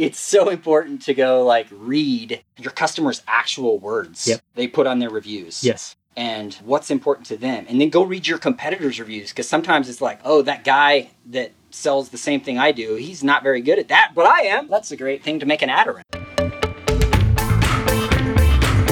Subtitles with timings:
[0.00, 4.40] it's so important to go like read your customers' actual words Yep.
[4.54, 5.62] they put on their reviews.
[5.62, 5.94] Yes.
[6.16, 7.66] And what's important to them.
[7.68, 11.52] And then go read your competitors' reviews because sometimes it's like, oh, that guy that
[11.70, 14.68] sells the same thing I do, he's not very good at that, but I am.
[14.68, 16.04] That's a great thing to make an ad around.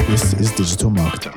[0.07, 1.33] This is digital marketing.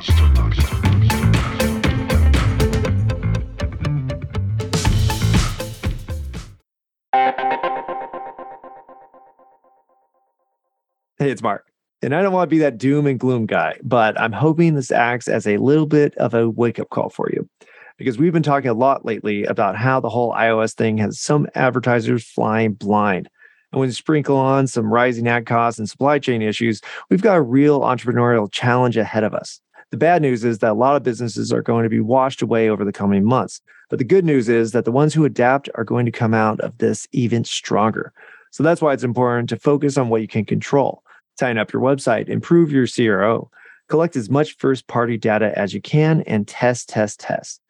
[11.23, 11.69] Hey, it's Mark.
[12.03, 14.91] And I don't want to be that doom and gloom guy, but I'm hoping this
[14.91, 17.49] acts as a little bit of a wake up call for you.
[17.97, 21.47] Because we've been talking a lot lately about how the whole iOS thing has some
[21.55, 23.29] advertisers flying blind.
[23.71, 27.37] And when you sprinkle on some rising ad costs and supply chain issues, we've got
[27.37, 29.61] a real entrepreneurial challenge ahead of us.
[29.93, 32.69] The bad news is that a lot of businesses are going to be washed away
[32.69, 33.61] over the coming months.
[33.91, 36.59] But the good news is that the ones who adapt are going to come out
[36.63, 38.13] of this even stronger.
[38.51, 41.05] So that's why it's important to focus on what you can control
[41.39, 43.51] tighten up your website, improve your CRO,
[43.89, 47.61] collect as much first party data as you can, and test, test, test.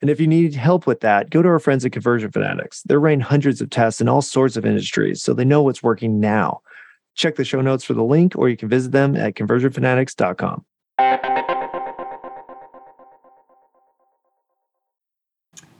[0.00, 2.82] And if you need help with that, go to our friends at Conversion Fanatics.
[2.82, 6.18] They're running hundreds of tests in all sorts of industries, so they know what's working
[6.18, 6.60] now.
[7.14, 10.64] Check the show notes for the link, or you can visit them at conversionfanatics.com.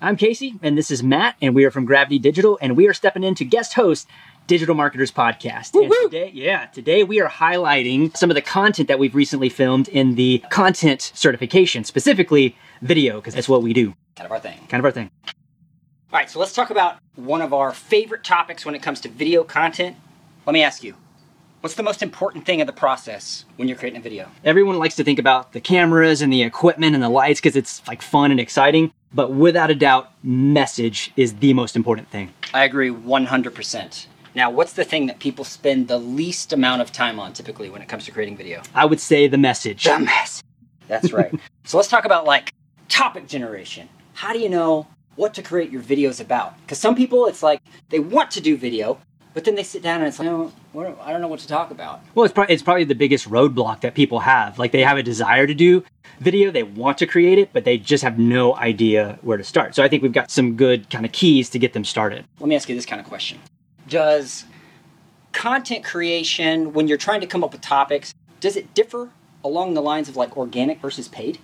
[0.05, 2.93] I'm Casey, and this is Matt, and we are from Gravity Digital, and we are
[2.93, 4.09] stepping in to guest host
[4.47, 5.75] Digital Marketers Podcast.
[5.75, 9.89] And today, yeah, today we are highlighting some of the content that we've recently filmed
[9.89, 13.95] in the content certification, specifically video, because that's what we do.
[14.17, 14.59] Kind of our thing.
[14.69, 15.11] Kind of our thing.
[15.27, 19.09] All right, so let's talk about one of our favorite topics when it comes to
[19.09, 19.97] video content.
[20.45, 20.95] Let me ask you,
[21.61, 24.29] what's the most important thing of the process when you're creating a video?
[24.45, 27.87] Everyone likes to think about the cameras and the equipment and the lights because it's
[27.87, 32.35] like fun and exciting, but without a doubt, message is the most important thing.
[32.53, 34.07] I agree 100%.
[34.35, 37.83] Now, what's the thing that people spend the least amount of time on typically when
[37.83, 38.63] it comes to creating video?
[38.75, 39.85] I would say the message.
[39.85, 40.45] The message.
[40.89, 41.35] That's right.
[41.65, 42.53] so let's talk about like
[42.89, 43.89] topic generation.
[44.15, 46.59] How do you know what to create your videos about?
[46.63, 47.61] Because some people, it's like
[47.91, 48.99] they want to do video,
[49.35, 51.71] but then they sit down and it's like, what, I don't know what to talk
[51.71, 52.01] about.
[52.15, 54.59] Well, it's, pro- it's probably the biggest roadblock that people have.
[54.59, 55.85] Like they have a desire to do
[56.21, 59.75] video, they want to create it, but they just have no idea where to start.
[59.75, 62.25] So I think we've got some good kind of keys to get them started.
[62.41, 63.39] Let me ask you this kind of question
[63.93, 64.47] Does
[65.33, 69.11] content creation, when you're trying to come up with topics, does it differ
[69.45, 71.39] along the lines of like organic versus paid?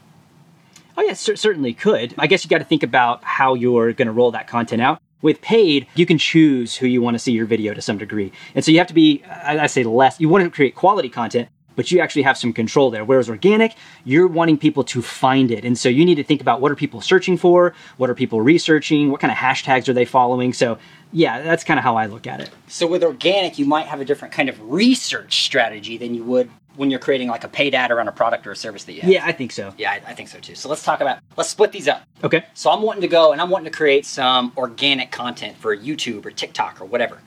[0.97, 2.15] Oh, yeah, cer- certainly could.
[2.17, 4.99] I guess you got to think about how you're going to roll that content out.
[5.21, 8.33] With paid, you can choose who you want to see your video to some degree.
[8.55, 11.11] And so you have to be, I I say less, you want to create quality
[11.11, 13.05] content, but you actually have some control there.
[13.05, 15.65] Whereas organic, you're wanting people to find it.
[15.65, 17.73] And so you need to think about what are people searching for?
[17.99, 19.13] What are people researching?
[19.13, 20.53] What kind of hashtags are they following?
[20.53, 20.77] So,
[21.13, 22.51] yeah, that's kind of how I look at it.
[22.67, 26.51] So with organic, you might have a different kind of research strategy than you would
[26.75, 29.03] when you're creating like a paid ad around a product or a service that you
[29.03, 29.11] have.
[29.13, 29.73] Yeah, I think so.
[29.79, 30.57] Yeah, I, I think so too.
[30.57, 32.03] So let's talk about, let's split these up.
[32.25, 32.45] Okay.
[32.55, 36.27] So I'm wanting to go and I'm wanting to create some organic content for YouTube
[36.27, 37.21] or TikTok or whatever.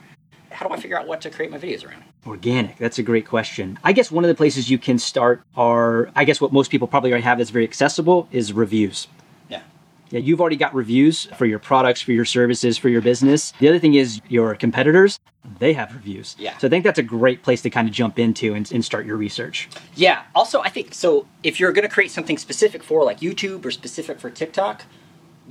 [0.62, 2.04] How do I figure out what to create my videos around?
[2.28, 2.78] Organic.
[2.78, 3.80] That's a great question.
[3.84, 6.88] I guess one of the places you can start are, I guess what most people
[6.88, 9.08] probably already have that's very accessible is reviews.
[9.50, 9.64] Yeah.
[10.12, 13.54] Yeah, you've already got reviews for your products, for your services, for your business.
[13.58, 15.20] The other thing is your competitors,
[15.58, 16.36] they have reviews.
[16.38, 16.56] Yeah.
[16.60, 19.08] So I think that's a great place to kind of jump into and, and start
[19.08, 19.68] your research.
[19.96, 20.22] Yeah.
[20.36, 21.26] Also, I think so.
[21.42, 24.84] If you're going to create something specific for like YouTube or specific for TikTok,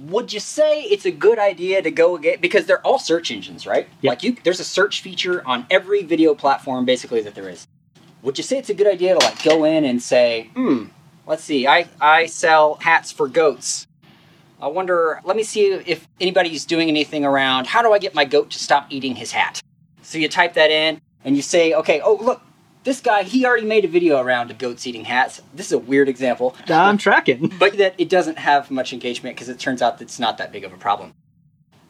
[0.08, 3.66] would you say it's a good idea to go get because they're all search engines,
[3.66, 3.88] right?
[4.00, 4.10] Yeah.
[4.10, 7.66] Like you, there's a search feature on every video platform basically that there is.
[8.22, 10.86] Would you say it's a good idea to like go in and say, hmm,
[11.26, 13.86] let's see, I I sell hats for goats.
[14.60, 15.20] I wonder.
[15.24, 17.66] Let me see if anybody's doing anything around.
[17.66, 19.62] How do I get my goat to stop eating his hat?
[20.02, 22.42] So you type that in and you say, okay, oh look,
[22.84, 25.42] this guy he already made a video around goats eating hats.
[25.54, 27.52] This is a weird example, I'm tracking.
[27.58, 30.52] but that it doesn't have much engagement because it turns out that it's not that
[30.52, 31.12] big of a problem.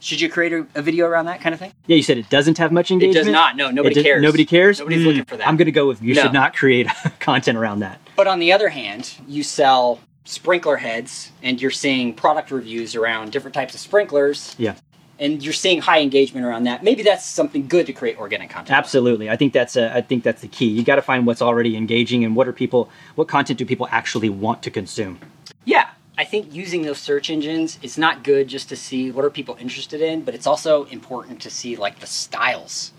[0.03, 1.73] Should you create a, a video around that kind of thing?
[1.87, 3.17] Yeah, you said it doesn't have much engagement.
[3.17, 3.55] It does not.
[3.57, 4.23] No, nobody does- cares.
[4.23, 4.79] Nobody cares.
[4.79, 5.47] Nobody's Hmm, looking for that.
[5.47, 6.23] I'm going to go with you No.
[6.23, 6.87] should not create
[7.21, 8.01] content around that.
[8.17, 13.31] But on the other hand, you sell sprinkler heads and you're seeing product reviews around
[13.33, 14.75] different types of sprinklers Yeah.
[15.21, 16.83] And you're seeing high engagement around that.
[16.83, 18.77] Maybe that's something good to create organic content.
[18.77, 19.29] Absolutely.
[19.29, 20.67] I think that's a, I think that's the key.
[20.67, 23.87] You got to find what's already engaging and what are people what content do people
[23.91, 25.21] actually want to consume.
[25.65, 25.91] Yeah.
[26.19, 29.57] I think using those search engines, it's not good just to see what are people
[29.59, 32.93] interested in, but it's also important to see like the styles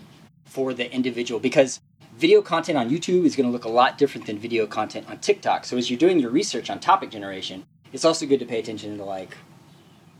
[0.44, 1.80] for the individual because
[2.16, 5.18] video content on YouTube is going to look a lot different than video content on
[5.18, 5.64] TikTok.
[5.64, 8.96] So as you're doing your research on topic generation, it's also good to pay attention
[8.98, 9.36] to like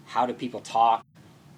[0.07, 1.05] how do people talk?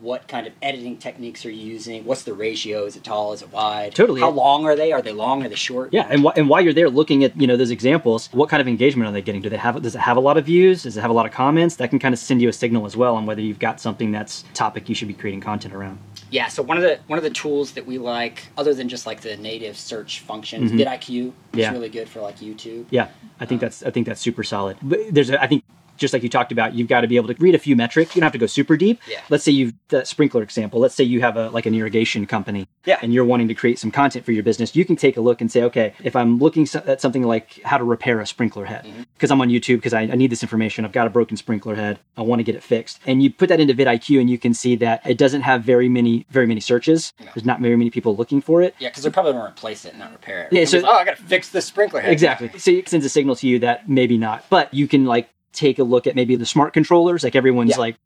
[0.01, 2.05] What kind of editing techniques are you using?
[2.05, 2.85] What's the ratio?
[2.85, 3.33] Is it tall?
[3.33, 3.95] Is it wide?
[3.95, 4.21] Totally.
[4.21, 4.93] How long are they?
[4.93, 5.45] Are they long?
[5.45, 5.91] Are they short?
[5.93, 8.61] Yeah, and, wh- and while you're there looking at you know those examples, what kind
[8.61, 9.41] of engagement are they getting?
[9.41, 10.83] Do they have does it have a lot of views?
[10.83, 11.77] Does it have a lot of comments?
[11.77, 14.13] That can kind of send you a signal as well on whether you've got something
[14.13, 15.99] that's topic you should be creating content around.
[16.31, 19.07] Yeah, so one of the one of the tools that we like, other than just
[19.07, 20.81] like the native search functions, Mhm.
[20.85, 21.73] vidIQ is Yeah.
[21.73, 22.87] really good for like YouTube.
[22.91, 23.09] Yeah,
[23.41, 24.77] I think that's I think that's super solid.
[24.83, 25.63] But there's a, I think
[26.05, 28.15] just like you talked about, you've got to be able to read a few metrics.
[28.15, 29.01] You don't have to go super deep.
[29.09, 29.21] Yeah.
[29.31, 30.81] Let's say you've that sprinkler example.
[30.81, 32.69] Let's say you have a like an irrigation company.
[32.85, 32.99] Yeah.
[33.03, 34.77] And you're wanting to create some content for your business.
[34.77, 37.79] You can take a look and say, okay, if I'm looking at something like how
[37.79, 39.03] to repair a sprinkler head, Mm-hmm.
[39.15, 40.85] because I'm on YouTube because I, I need this information.
[40.85, 41.99] I've got a broken sprinkler head.
[42.17, 43.01] I want to get it fixed.
[43.07, 45.89] And you put that into vidIQ, and you can see that it doesn't have very
[45.89, 47.13] many very many searches.
[47.21, 47.27] No.
[47.35, 48.75] There's not very many people looking for it.
[48.79, 50.53] Yeah, because they're probably going to replace it, not repair it.
[50.53, 52.13] Yeah, so- oh, I got to fix this sprinkler head.
[52.13, 52.51] Exactly.
[52.59, 55.79] So it sends a signal to you that maybe not, but you can like take
[55.79, 57.23] a look at maybe the smart controllers.
[57.25, 57.79] Like everyone's Yeah.
[57.79, 57.97] like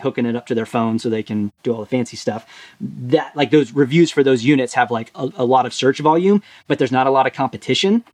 [0.00, 2.46] hooking it up to their phone so they can do all the fancy stuff.
[2.80, 6.42] That like those reviews for those units have like a, a lot of search volume,
[6.66, 8.04] but there's not a lot of competition.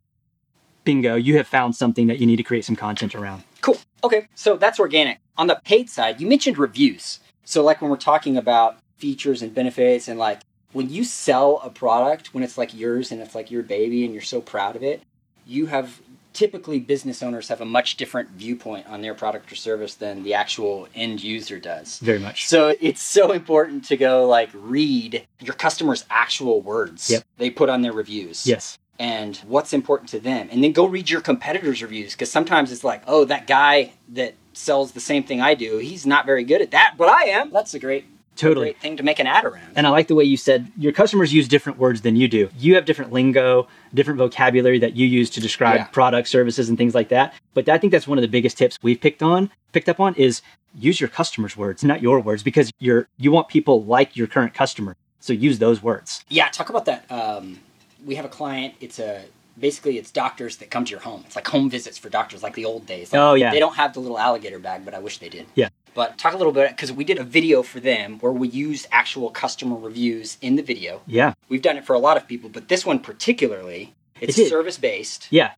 [0.83, 3.43] Bingo, you have found something that you need to create some content around.
[3.61, 3.77] Cool.
[4.03, 5.19] Okay, so that's organic.
[5.37, 7.19] On the paid side, you mentioned reviews.
[7.45, 10.41] So, like when we're talking about features and benefits, and like
[10.73, 14.13] when you sell a product, when it's like yours and it's like your baby and
[14.13, 15.01] you're so proud of it,
[15.45, 16.01] you have
[16.33, 20.33] typically business owners have a much different viewpoint on their product or service than the
[20.33, 21.99] actual end user does.
[21.99, 22.47] Very much.
[22.47, 27.23] So it's so important to go like read your customers' actual words Yep.
[27.37, 28.77] they put on their reviews Yes.
[28.99, 30.49] and what's important to them.
[30.51, 34.35] And then go read your competitors' reviews because sometimes it's like, oh, that guy that
[34.53, 37.49] sells the same thing I do, he's not very good at that, but I am.
[37.51, 38.65] That's a great, Totally.
[38.67, 39.73] great thing to make an ad around.
[39.75, 42.49] And I like the way you said your customers use different words than you do.
[42.57, 45.83] You have different lingo, different vocabulary that you use to describe Yeah.
[45.85, 47.33] products, services, and things like that.
[47.53, 50.15] But I think that's one of the biggest tips we've picked on, picked up on,
[50.15, 50.41] is
[50.79, 54.53] use your customers' words, not your words, because you're you want people like your current
[54.53, 54.95] customer.
[55.19, 56.25] So use those words.
[56.29, 57.09] yeah, talk about that.
[57.11, 57.59] Um,
[58.05, 58.73] we have a client.
[58.81, 59.23] It's a
[59.59, 61.23] basically it's doctors that come to your home.
[61.27, 63.13] It's like home visits for doctors, like the old days.
[63.13, 63.51] Like, Oh, yeah.
[63.51, 65.45] They don't have the little alligator bag, but I wish they did.
[65.55, 65.69] Yeah.
[65.93, 68.87] But talk a little bit because we did a video for them where we used
[68.91, 71.01] actual customer reviews in the video.
[71.05, 71.33] Yeah.
[71.49, 74.77] We've done it for a lot of people, but this one particularly, it's It service
[74.77, 75.51] based, Yeah.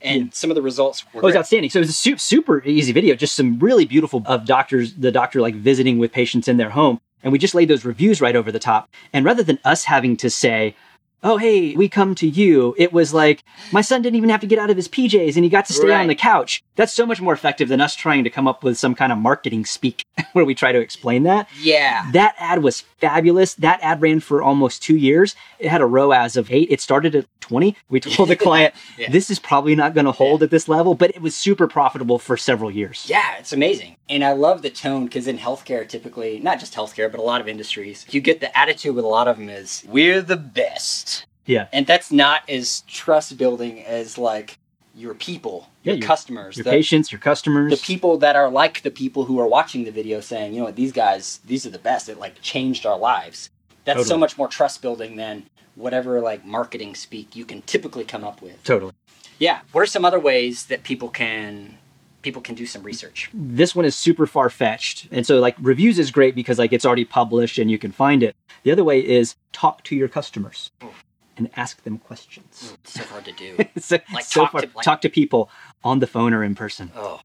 [0.00, 1.70] and some of the results were oh, was outstanding.
[1.70, 5.40] So it was a super easy video, just some really beautiful of doctors, the doctor
[5.40, 7.00] like visiting with patients in their home.
[7.22, 8.88] And we just laid those reviews right over the top.
[9.12, 10.74] And rather than us having to say,
[11.22, 14.46] oh, hey, we come to you, it was like, my son didn't even have to
[14.46, 16.00] get out of his PJs and he got to stay Right.
[16.00, 16.62] on the couch.
[16.76, 19.18] That's so much more effective than us trying to come up with some kind of
[19.18, 21.48] marketing speak where we try to explain that.
[21.60, 22.10] Yeah.
[22.12, 23.54] That ad was fabulous.
[23.54, 25.34] That ad ran for almost two years.
[25.58, 26.68] It had a ROAS of eight.
[26.70, 27.76] It started at 20.
[27.90, 29.10] We told the client, Yeah.
[29.10, 32.18] this is probably not going to hold at this level, but it was super profitable
[32.18, 33.04] for several years.
[33.08, 33.96] Yeah, it's amazing.
[34.10, 37.40] And I love the tone because in healthcare, typically, not just healthcare, but a lot
[37.40, 41.24] of industries, you get the attitude with a lot of them is, we're the best.
[41.46, 41.68] Yeah.
[41.72, 44.58] And that's not as trust building as like
[44.96, 47.70] your people, Yeah, your your- customers, Your the, patients, your customers.
[47.70, 50.64] the people that are like the people who are watching the video saying, you know
[50.66, 52.08] what, these guys, these are the best.
[52.08, 53.48] It like changed our lives.
[53.84, 55.46] That's so much more trust building than
[55.76, 58.62] whatever like marketing speak you can typically come up with.
[58.64, 58.92] Totally.
[59.38, 59.60] Yeah.
[59.72, 61.78] What are some other ways that people can
[62.22, 63.30] people can do some research?
[63.32, 65.08] This one is super far fetched.
[65.10, 68.22] And so, like, reviews is great because, like, it's already published and you can find
[68.22, 68.36] it.
[68.62, 70.88] The other way is talk to your customers hmm.
[71.36, 72.76] and ask them questions.
[72.82, 73.56] It's so hard to do.
[73.78, 75.50] so, Like, so talk far, to, like- talk to people
[75.82, 76.90] on the phone or in person.
[76.94, 77.20] Oh,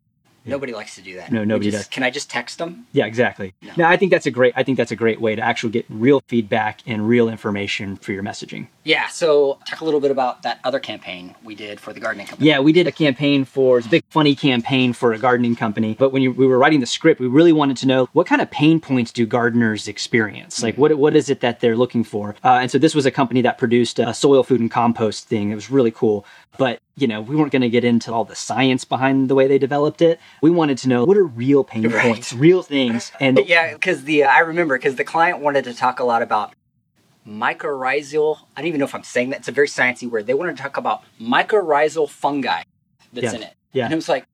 [0.46, 1.32] nobody likes to do that.
[1.32, 1.94] No, nobody just- does.
[1.94, 2.88] Can I just text them?
[2.92, 3.54] Yeah, exactly.
[3.62, 3.74] No.
[3.78, 4.54] Now, I think that's a great.
[4.56, 8.12] I think that's a great way to actually get real feedback and real information for
[8.12, 8.68] your messaging.
[8.84, 9.08] Yeah.
[9.08, 12.48] So talk a little bit about that other campaign we did for the gardening company.
[12.50, 15.96] Yeah, we did a campaign for it's a big funny campaign for a gardening company.
[15.98, 18.42] But when you, we were writing the script, we really wanted to know what kind
[18.42, 20.62] of pain points do gardeners experience?
[20.62, 22.36] Like what what is it that they're looking for?
[22.44, 25.52] Uh, and so this was a company that produced a soil food and compost thing.
[25.52, 26.26] It was really cool.
[26.58, 29.48] But you know, we weren't going to get into all the science behind the way
[29.48, 30.20] they developed it.
[30.42, 32.02] We wanted to know what are real pain Right.
[32.14, 35.74] points, real things, and Yeah, because the uh, I remember because the client wanted to
[35.74, 36.54] talk a lot about
[37.28, 38.38] mycorrhizal.
[38.56, 39.40] I don't even know if I'm saying that.
[39.40, 40.28] It's a very sciencey word.
[40.28, 42.64] They wanted to talk about mycorrhizal fungi
[43.14, 43.36] that's Yeah.
[43.36, 43.54] in it.
[43.74, 43.84] Yeah.
[43.86, 44.26] And it was like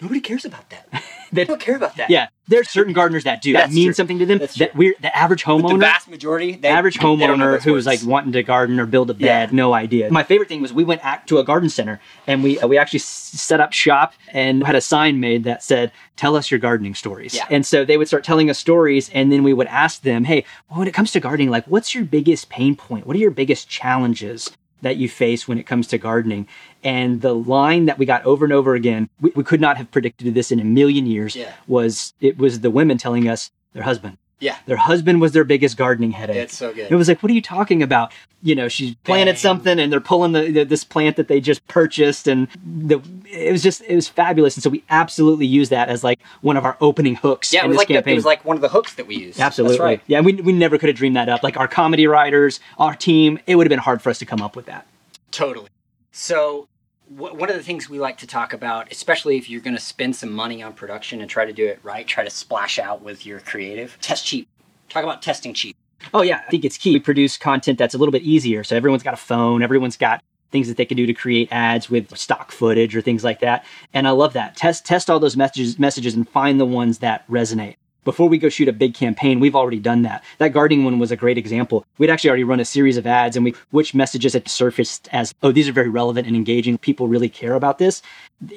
[0.00, 0.88] nobody cares about that.
[1.32, 2.10] they They don't care about that.
[2.10, 3.52] Yeah, there's certain gardeners that do.
[3.52, 3.92] That means true.
[3.94, 4.38] something to them.
[4.38, 7.64] That we're the average But the vast majority, they, average they don't know homeowner those
[7.64, 8.02] who's words.
[8.02, 9.56] like wanting to garden or build a bed, Yeah.
[9.56, 10.10] no idea.
[10.10, 13.00] My favorite thing was we went act to a garden center and we we actually
[13.00, 16.94] s- set up shop and had a sign made that said, "Tell us your gardening
[16.94, 17.44] stories." Yeah.
[17.50, 20.44] And so they would start telling us stories, and then we would ask them, "Hey,
[20.68, 23.06] when it comes to gardening, like, what's your biggest pain point?
[23.06, 24.50] What are your biggest challenges?"
[24.82, 26.46] That you face when it comes to gardening.
[26.84, 29.90] And the line that we got over and over again, we, we could not have
[29.90, 31.52] predicted this in a million years, Yeah.
[31.66, 34.18] was it was the women telling us their husband.
[34.40, 34.56] Yeah.
[34.66, 36.36] Their husband was their biggest gardening headache.
[36.36, 36.90] It's so good.
[36.90, 38.12] It was like, what are you talking about?
[38.42, 39.40] You know, she planted Bang.
[39.40, 43.50] something and they're pulling the, the this plant that they just purchased, and the it
[43.50, 44.56] was just it was fabulous.
[44.56, 47.68] And so we absolutely use that as like one of our opening hooks yeah, it
[47.68, 49.40] was this like the, it was like one of the hooks that we used.
[49.40, 49.76] Absolutely.
[49.76, 50.00] That's right.
[50.06, 51.42] Yeah, we, we never could have dreamed that up.
[51.42, 54.40] Like our comedy writers, our team, it would have been hard for us to come
[54.40, 54.86] up with that.
[55.32, 55.68] Totally.
[56.12, 56.68] So,
[57.08, 60.14] one of the things we like to talk about, especially if you're going to spend
[60.16, 63.24] some money on production and try to do it right, try to splash out with
[63.24, 64.48] your creative, test cheap.
[64.88, 65.76] Talk about testing cheap.
[66.14, 66.92] Oh yeah, I think it's key.
[66.92, 68.62] We produce content that's a little bit easier.
[68.64, 71.90] So everyone's got a phone, everyone's got things that they can do to create ads
[71.90, 73.64] with stock footage or things like that.
[73.92, 74.56] And I love that.
[74.56, 77.76] Test test all those messages messages and find the ones that resonate.
[78.04, 80.24] Before we go shoot a big campaign, we've already done that.
[80.38, 81.84] That gardening one was a great example.
[81.98, 85.34] We'd actually already run a series of ads and we which messages had surfaced as,
[85.42, 86.78] oh, these are very relevant and engaging.
[86.78, 88.02] People really care about this.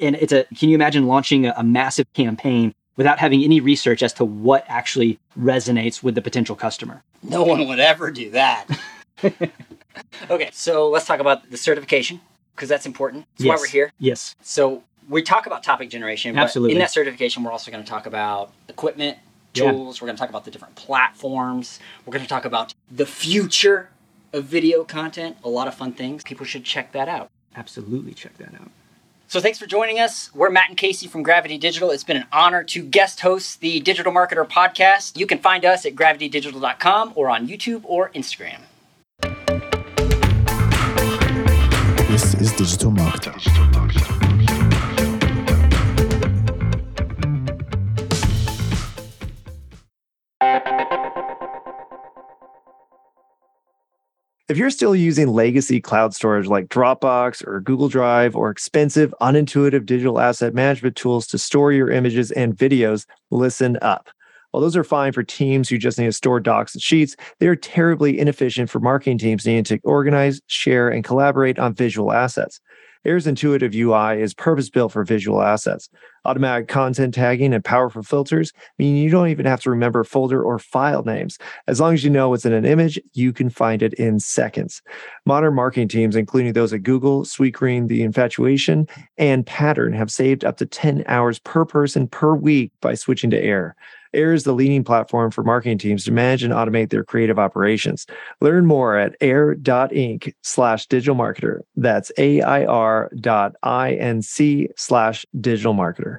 [0.00, 4.02] And it's a can you imagine launching a, a massive campaign without having any research
[4.02, 7.02] as to what actually resonates with the potential customer?
[7.22, 8.66] No one would ever do that.
[10.30, 12.20] okay, so let's talk about the certification
[12.54, 13.26] because that's important.
[13.36, 13.92] That's why we're here.
[13.98, 14.34] Yes.
[14.42, 16.74] So, we talk about topic generation, but Absolutely.
[16.74, 19.18] in that certification, we're also going to talk about equipment,
[19.54, 19.70] Yeah.
[19.72, 20.00] tools.
[20.00, 21.78] We're going to talk about the different platforms.
[22.06, 23.90] We're going to talk about the future
[24.32, 25.36] of video content.
[25.44, 26.22] A lot of fun things.
[26.22, 27.30] People should check that out.
[27.54, 28.70] Absolutely check that out.
[29.28, 30.30] So thanks for joining us.
[30.34, 31.90] We're Matt and Casey from Gravity Digital.
[31.90, 35.18] It's been an honor to guest host the Digital Marketer podcast.
[35.18, 38.60] You can find us at gravitydigital.com or on YouTube or Instagram.
[42.08, 43.71] This is Digital Marketer.
[54.52, 59.86] If you're still using legacy cloud storage like Dropbox or Google Drive or expensive, unintuitive
[59.86, 64.10] digital asset management tools to store your images and videos, listen up.
[64.50, 67.46] While those are fine for teams who just need to store docs and sheets, they
[67.46, 72.60] are terribly inefficient for marketing teams needing to organize, share, and collaborate on visual assets.
[73.04, 75.88] Air's intuitive UI is purpose built for visual assets.
[76.24, 80.58] Automatic content tagging and powerful filters mean you don't even have to remember folder or
[80.58, 81.36] file names.
[81.66, 84.82] As long as you know what's in an image, you can find it in seconds.
[85.26, 88.86] Modern marketing teams, including those at Google, Sweetgreen, The Infatuation,
[89.18, 93.42] and Pattern, have saved up to 10 hours per person per week by switching to
[93.42, 93.74] Air.
[94.14, 98.06] Air is the leading platform for marketing teams to manage and automate their creative operations.
[98.40, 101.60] Learn more at air.inc slash digital marketer.
[101.76, 106.18] That's A-I-R dot I-N-C slash digital marketer.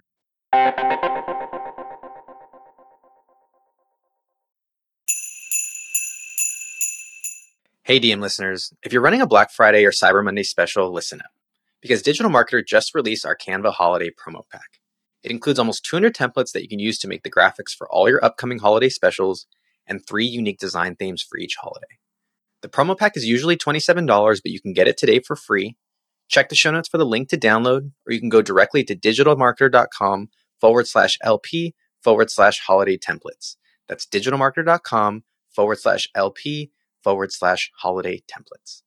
[7.85, 11.31] Hey, DM listeners, if you're running a Black Friday or Cyber Monday special, listen up.
[11.81, 14.79] Because Digital Marketer just released our Canva Holiday Promo Pack.
[15.23, 18.09] It includes almost 200 templates that you can use to make the graphics for all
[18.09, 19.47] your upcoming holiday specials
[19.87, 21.97] and three unique design themes for each holiday.
[22.61, 25.75] The promo pack is usually $27, but you can get it today for free.
[26.29, 28.95] Check the show notes for the link to download, or you can go directly to
[28.95, 30.29] digitalmarketer.com
[30.61, 33.57] forward slash LP forward slash holiday templates.
[33.87, 36.71] That's digitalmarketer.com forward slash LP
[37.03, 38.82] forward slash holiday templates.